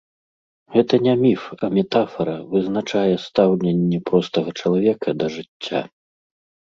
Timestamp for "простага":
4.09-4.49